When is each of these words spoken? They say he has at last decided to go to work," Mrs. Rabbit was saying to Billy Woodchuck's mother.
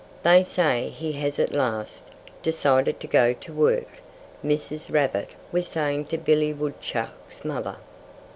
They 0.23 0.41
say 0.41 0.89
he 0.89 1.11
has 1.11 1.37
at 1.37 1.53
last 1.53 2.05
decided 2.41 2.99
to 3.01 3.05
go 3.07 3.33
to 3.33 3.53
work," 3.53 4.01
Mrs. 4.43 4.91
Rabbit 4.91 5.29
was 5.51 5.67
saying 5.67 6.05
to 6.05 6.17
Billy 6.17 6.53
Woodchuck's 6.53 7.45
mother. 7.45 7.75